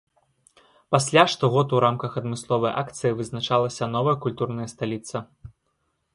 Пасля 0.95 1.25
штогод 1.33 1.75
у 1.77 1.81
рамках 1.85 2.17
адмысловай 2.21 2.73
акцыі 2.83 3.13
вызначалася 3.21 3.93
новая 3.99 4.15
культурная 4.27 4.67
сталіца. 4.75 5.17